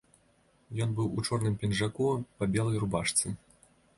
[0.85, 2.07] Ён быў у чорным пінжаку
[2.39, 3.37] па белай рубашцы.